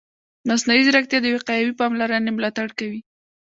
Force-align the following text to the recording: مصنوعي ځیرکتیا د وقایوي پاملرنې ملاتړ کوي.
مصنوعي 0.49 0.81
ځیرکتیا 0.85 1.19
د 1.21 1.27
وقایوي 1.35 1.73
پاملرنې 1.79 2.31
ملاتړ 2.37 2.67
کوي. 2.79 3.01